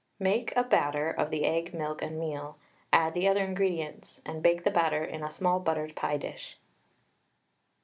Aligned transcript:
Make 0.19 0.51
a 0.57 0.63
batter 0.63 1.11
of 1.11 1.29
the 1.29 1.45
egg, 1.45 1.75
milk, 1.75 2.01
and 2.01 2.17
meal, 2.19 2.57
add 2.91 3.13
the 3.13 3.27
other 3.27 3.43
ingredients, 3.45 4.19
and 4.25 4.41
bake 4.41 4.63
the 4.63 4.71
batter 4.71 5.03
in 5.05 5.21
a 5.23 5.29
small 5.29 5.59
buttered 5.59 5.95
pie 5.95 6.17
dish. 6.17 6.57